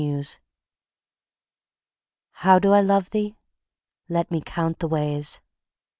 [0.01, 0.25] XLIII
[2.31, 3.35] How do I love thee?
[4.09, 5.41] Let me count the ways.